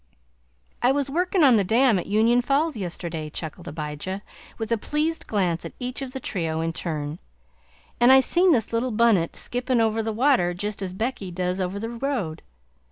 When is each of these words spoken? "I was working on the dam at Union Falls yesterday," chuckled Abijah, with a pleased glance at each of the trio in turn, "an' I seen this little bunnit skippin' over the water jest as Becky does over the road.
"I 0.81 0.91
was 0.91 1.11
working 1.11 1.43
on 1.43 1.57
the 1.57 1.63
dam 1.63 1.99
at 1.99 2.07
Union 2.07 2.41
Falls 2.41 2.75
yesterday," 2.75 3.29
chuckled 3.29 3.67
Abijah, 3.67 4.23
with 4.57 4.71
a 4.71 4.75
pleased 4.79 5.27
glance 5.27 5.63
at 5.63 5.73
each 5.77 6.01
of 6.01 6.11
the 6.11 6.19
trio 6.19 6.59
in 6.59 6.73
turn, 6.73 7.19
"an' 7.99 8.09
I 8.09 8.19
seen 8.19 8.51
this 8.51 8.73
little 8.73 8.89
bunnit 8.89 9.35
skippin' 9.35 9.79
over 9.79 10.01
the 10.01 10.11
water 10.11 10.55
jest 10.55 10.81
as 10.81 10.95
Becky 10.95 11.29
does 11.29 11.61
over 11.61 11.79
the 11.79 11.91
road. 11.91 12.41